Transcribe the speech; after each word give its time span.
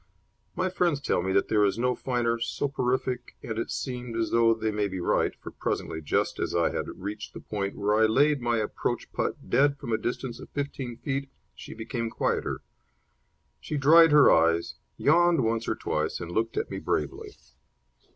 My 0.55 0.67
friends 0.67 0.99
tell 0.99 1.21
me 1.21 1.31
that 1.33 1.47
there 1.47 1.63
is 1.63 1.77
no 1.77 1.93
finer 1.93 2.39
soporific, 2.39 3.35
and 3.43 3.59
it 3.59 3.69
seemed 3.69 4.15
as 4.17 4.31
though 4.31 4.55
they 4.55 4.71
may 4.71 4.87
be 4.87 4.99
right, 4.99 5.35
for 5.35 5.51
presently, 5.51 6.01
just 6.01 6.39
as 6.39 6.55
I 6.55 6.71
had 6.71 6.87
reached 6.99 7.35
the 7.35 7.39
point 7.39 7.75
where 7.77 7.93
I 7.93 8.07
laid 8.07 8.41
my 8.41 8.57
approach 8.57 9.13
putt 9.13 9.51
dead 9.51 9.77
from 9.77 9.93
a 9.93 9.99
distance 9.99 10.39
of 10.39 10.49
fifteen 10.49 10.97
feet, 10.97 11.29
she 11.53 11.75
became 11.75 12.09
quieter. 12.09 12.61
She 13.59 13.77
dried 13.77 14.11
her 14.11 14.31
eyes, 14.31 14.73
yawned 14.97 15.43
once 15.43 15.67
or 15.67 15.75
twice, 15.75 16.19
and 16.19 16.31
looked 16.31 16.57
at 16.57 16.71
me 16.71 16.79
bravely. 16.79 17.33